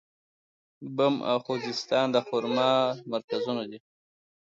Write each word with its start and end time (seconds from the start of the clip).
بم 0.95 1.15
او 1.29 1.37
خوزستان 1.45 2.07
د 2.11 2.17
خرما 2.27 2.71
مرکزونه 3.11 3.61
دي. 3.69 3.79